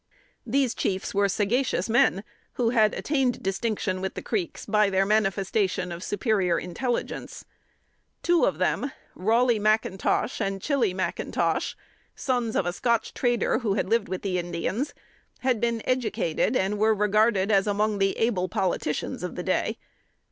[0.47, 5.91] These chiefs were sagacious men, who had attained distinction with the Creeks by their manifestation
[5.91, 7.45] of superior intelligence.
[8.23, 11.75] Two of them, Rolley McIntosh and Chilley McIntosh,
[12.15, 14.95] sons of a Scotch trader who lived with the Indians,
[15.41, 19.77] had been educated, and were regarded as among the able politicians of the day.